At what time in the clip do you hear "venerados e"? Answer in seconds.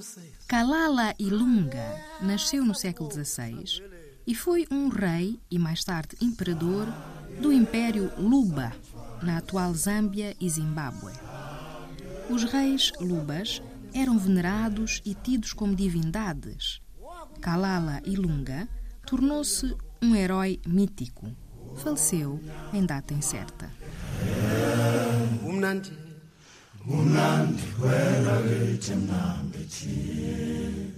14.18-15.14